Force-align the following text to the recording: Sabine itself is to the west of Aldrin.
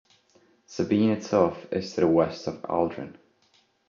Sabine 0.65 1.11
itself 1.13 1.71
is 1.71 1.93
to 1.93 2.01
the 2.01 2.07
west 2.07 2.47
of 2.47 2.55
Aldrin. 2.63 3.15